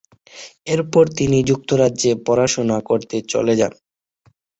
[0.67, 3.73] এরপর তিনি যুক্তরাজ্যে পড়াশোনা করতে চলে যান।